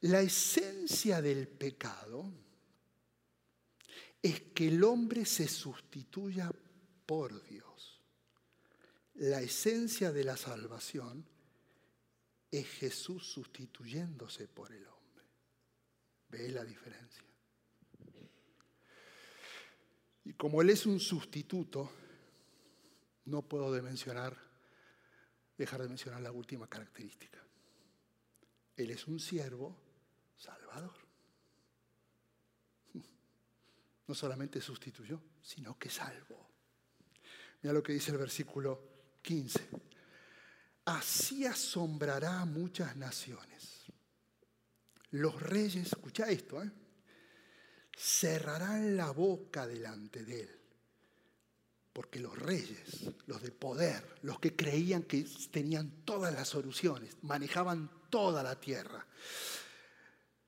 [0.00, 2.32] La esencia del pecado
[4.20, 6.50] es que el hombre se sustituya
[7.06, 7.62] por Dios
[9.14, 11.24] la esencia de la salvación
[12.50, 15.24] es Jesús sustituyéndose por el hombre.
[16.28, 17.22] ¿Ve la diferencia?
[20.24, 21.90] Y como Él es un sustituto,
[23.26, 24.36] no puedo de mencionar,
[25.62, 27.38] dejar de mencionar la última característica.
[28.76, 29.76] Él es un siervo
[30.36, 30.94] salvador.
[34.04, 36.50] No solamente sustituyó, sino que salvó.
[37.62, 39.68] Mira lo que dice el versículo 15.
[40.86, 43.84] Así asombrará a muchas naciones.
[45.12, 46.70] Los reyes, escucha esto, ¿eh?
[47.96, 50.61] cerrarán la boca delante de él.
[51.92, 57.90] Porque los reyes, los de poder, los que creían que tenían todas las soluciones, manejaban
[58.08, 59.06] toda la tierra,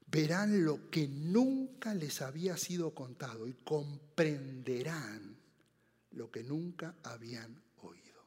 [0.06, 5.36] verán lo que nunca les había sido contado y comprenderán
[6.12, 8.24] lo que nunca habían oído.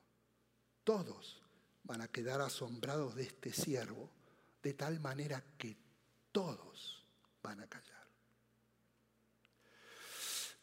[0.83, 1.41] Todos
[1.83, 4.11] van a quedar asombrados de este siervo,
[4.61, 5.77] de tal manera que
[6.31, 7.03] todos
[7.41, 8.07] van a callar.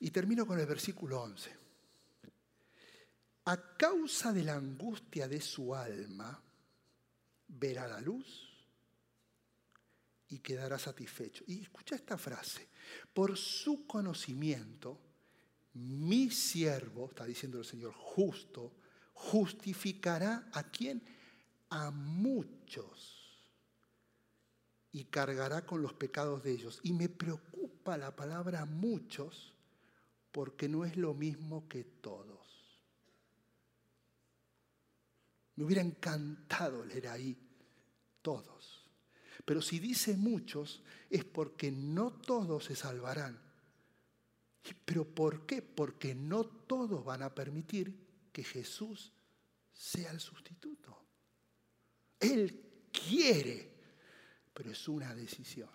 [0.01, 1.64] Y termino con el versículo 11.
[3.47, 6.43] A causa de la angustia de su alma,
[7.49, 8.49] verá la luz
[10.29, 11.45] y quedará satisfecho.
[11.47, 12.69] Y escucha esta frase,
[13.13, 14.99] por su conocimiento,
[15.75, 18.73] mi siervo, está diciendo el Señor, justo,
[19.13, 21.03] justificará a quién?
[21.71, 23.25] A muchos
[24.95, 26.79] y cargará con los pecados de ellos.
[26.85, 29.53] Y me preocupa la palabra muchos
[30.31, 32.34] porque no es lo mismo que todos.
[35.57, 37.37] Me hubiera encantado leer ahí
[38.23, 38.89] todos.
[39.45, 43.39] Pero si dice muchos es porque no todos se salvarán.
[44.85, 45.61] ¿Pero por qué?
[45.61, 47.95] Porque no todos van a permitir
[48.33, 49.13] que Jesús
[49.73, 50.97] sea el sustituto.
[52.19, 53.71] Él quiere,
[54.55, 55.69] pero es una decisión.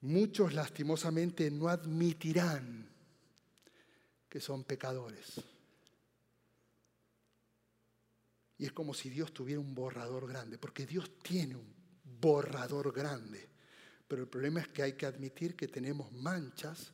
[0.00, 2.88] Muchos lastimosamente no admitirán
[4.28, 5.40] que son pecadores.
[8.58, 11.74] Y es como si Dios tuviera un borrador grande, porque Dios tiene un
[12.20, 13.48] borrador grande.
[14.08, 16.92] Pero el problema es que hay que admitir que tenemos manchas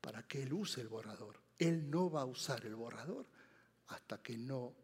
[0.00, 1.40] para que Él use el borrador.
[1.58, 3.26] Él no va a usar el borrador
[3.88, 4.74] hasta que no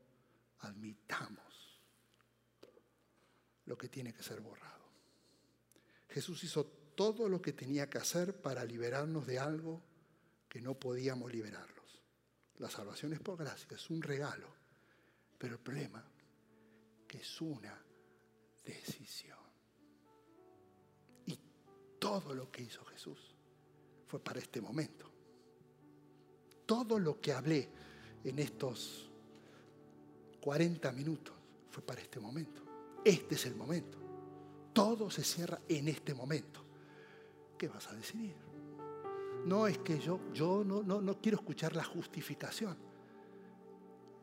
[0.61, 1.81] admitamos
[3.67, 4.91] lo que tiene que ser borrado.
[6.09, 9.83] Jesús hizo todo lo que tenía que hacer para liberarnos de algo
[10.49, 12.03] que no podíamos liberarlos.
[12.59, 14.49] La salvación es por gracia, es un regalo,
[15.39, 16.10] pero el problema
[17.11, 17.77] que es una
[18.65, 19.37] decisión.
[21.27, 21.37] Y
[21.99, 23.35] todo lo que hizo Jesús
[24.07, 25.11] fue para este momento.
[26.65, 27.69] Todo lo que hablé
[28.23, 29.11] en estos
[30.41, 31.35] 40 minutos
[31.69, 32.63] fue para este momento.
[33.05, 33.99] Este es el momento.
[34.73, 36.65] Todo se cierra en este momento.
[37.59, 38.37] ¿qué vas a decidir?
[39.47, 42.79] No es que yo, yo no, no, no quiero escuchar la justificación.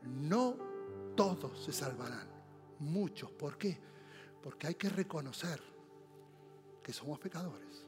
[0.03, 0.55] No
[1.17, 2.36] todos se salvarán,
[2.79, 3.31] muchos.
[3.31, 3.77] ¿Por qué?
[4.41, 5.61] Porque hay que reconocer
[6.83, 7.85] que somos pecadores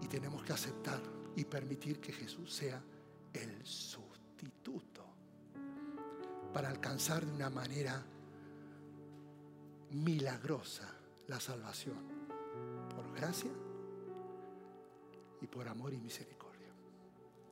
[0.00, 1.00] y tenemos que aceptar
[1.36, 2.82] y permitir que Jesús sea
[3.32, 5.04] el sustituto
[6.52, 8.04] para alcanzar de una manera
[9.90, 10.88] milagrosa
[11.28, 12.12] la salvación.
[12.94, 13.50] Por gracia
[15.40, 16.68] y por amor y misericordia.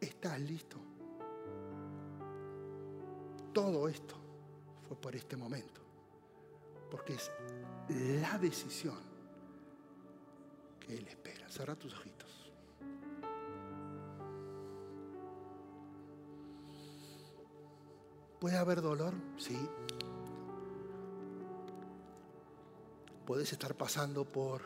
[0.01, 0.77] ¿Estás listo?
[3.53, 4.15] Todo esto
[4.87, 5.81] fue por este momento,
[6.91, 7.31] porque es
[8.21, 8.99] la decisión
[10.81, 11.49] que Él espera.
[11.49, 12.53] Cerra tus ojitos.
[18.41, 19.13] ¿Puede haber dolor?
[19.37, 19.59] Sí.
[23.27, 24.63] ¿Puedes estar pasando por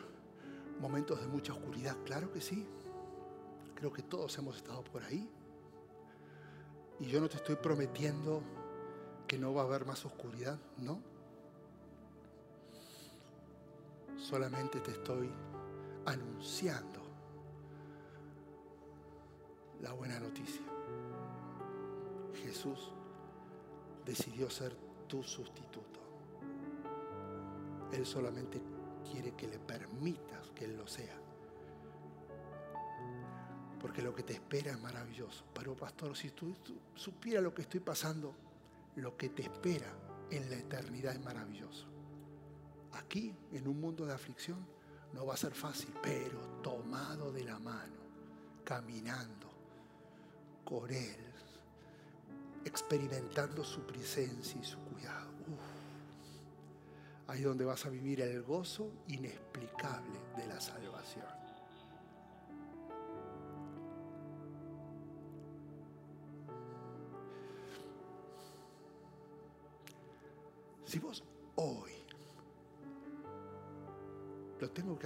[0.79, 1.95] momentos de mucha oscuridad?
[2.05, 2.65] Claro que sí.
[3.75, 5.29] Creo que todos hemos estado por ahí.
[6.99, 8.41] Y yo no te estoy prometiendo
[9.27, 11.14] que no va a haber más oscuridad, no.
[14.27, 15.29] Solamente te estoy
[16.07, 16.99] anunciando
[19.83, 20.65] la buena noticia.
[22.33, 22.91] Jesús
[24.03, 24.75] decidió ser
[25.07, 25.99] tu sustituto.
[27.91, 28.59] Él solamente
[29.11, 31.21] quiere que le permitas que Él lo sea
[33.79, 35.43] porque lo que te espera es maravilloso.
[35.53, 36.55] Pero pastor, si tú,
[36.95, 38.33] supieras lo que estoy pasando,
[38.95, 39.93] lo que te espera
[40.31, 41.94] en la eternidad es maravilloso.
[42.95, 44.65] Aquí, en un mundo de aflicción,
[45.13, 47.93] no va a ser fácil, pero tomado de la mano,
[48.63, 49.49] caminando
[50.63, 51.15] con Él,
[52.63, 55.31] experimentando su presencia y su cuidado.
[57.27, 61.44] Ahí donde vas a vivir el gozo inexplicable de la salvación.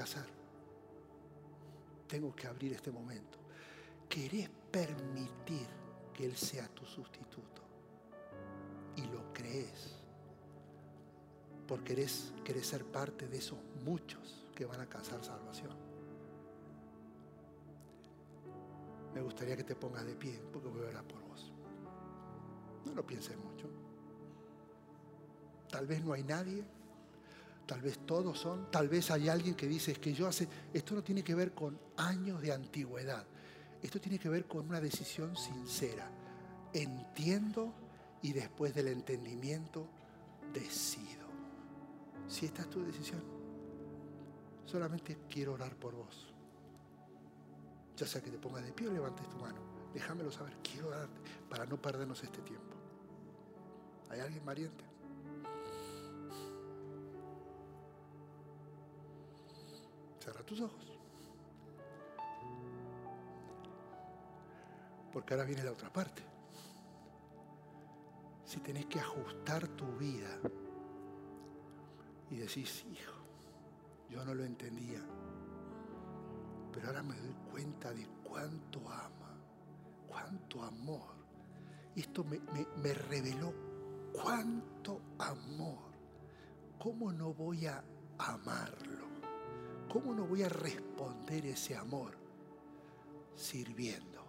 [0.05, 0.39] Lo
[2.07, 3.37] tengo que abrir este momento,
[4.07, 5.67] querés permitir
[6.13, 7.61] que Él sea tu sustituto
[8.95, 9.95] y lo crees,
[11.67, 15.89] porque querés, querés ser parte de esos muchos que van a alcanzar salvación.
[19.13, 21.51] me gustaría que te pongas de pie porque voy a orar por vos.
[22.85, 23.67] No lo pienses mucho.
[25.69, 26.63] Tal vez no hay nadie,
[27.69, 30.95] tal vez todos son, tal vez hay alguien que dice es que yo hace, esto
[30.95, 33.23] no tiene que ver con años de antigüedad,
[33.79, 36.09] esto tiene que ver con una decisión sincera.
[36.73, 37.71] Entiendo
[38.23, 39.87] y después del entendimiento
[40.51, 41.27] decido.
[42.27, 43.21] Si esta es tu decisión,
[44.65, 46.33] solamente quiero orar por vos.
[47.95, 49.59] Ya sea que te pongas de pie o levantes tu mano.
[49.93, 50.57] Déjamelo saber.
[50.63, 52.75] Quiero darte para no perdernos este tiempo.
[54.09, 54.88] ¿Hay alguien valiente?
[60.29, 60.85] Cierra tus ojos.
[65.11, 66.21] Porque ahora viene la otra parte.
[68.45, 70.29] Si tenés que ajustar tu vida
[72.29, 73.15] y decís, hijo,
[74.07, 75.01] yo no lo entendía,
[76.73, 79.35] pero ahora me doy cuenta de cuánto ama,
[80.07, 81.15] cuánto amor.
[81.95, 82.39] Esto me,
[82.83, 83.51] me reveló
[84.13, 85.89] cuánto amor.
[86.77, 87.83] ¿Cómo no voy a
[88.19, 89.08] amarlo?
[89.89, 92.13] ¿Cómo no voy a responder ese amor?
[93.35, 94.23] Sirviendo,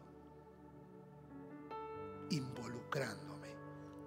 [2.30, 3.48] involucrándome,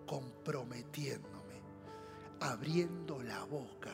[0.08, 1.62] comprometiéndome,
[2.40, 3.92] abriendo la boca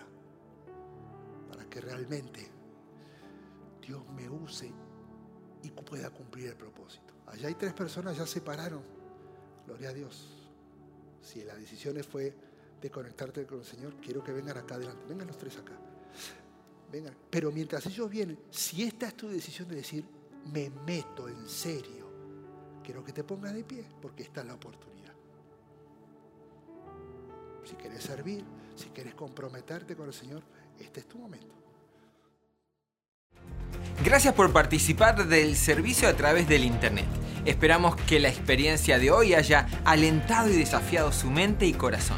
[1.50, 2.48] para que realmente
[3.86, 4.72] Dios me use
[5.64, 7.14] y pueda cumplir el propósito.
[7.28, 8.84] Allá hay tres personas, ya se pararon.
[9.66, 10.28] Gloria a Dios.
[11.22, 12.34] Si la decisión fue
[12.80, 15.06] de conectarte con el Señor, quiero que vengan acá adelante.
[15.08, 15.74] Vengan los tres acá.
[17.30, 20.06] Pero mientras ellos vienen, si esta es tu decisión de decir,
[20.52, 22.10] me meto en serio,
[22.84, 25.14] quiero que te pongas de pie, porque esta es la oportunidad.
[27.64, 28.44] Si quieres servir,
[28.76, 30.42] si quieres comprometerte con el Señor,
[30.80, 31.56] este es tu momento.
[34.04, 37.06] Gracias por participar del servicio a través del Internet.
[37.46, 42.18] Esperamos que la experiencia de hoy haya alentado y desafiado su mente y corazón.